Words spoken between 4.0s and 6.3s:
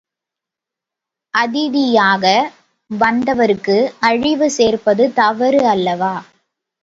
அழிவு சேர்ப்பது தவறு அல்லவா!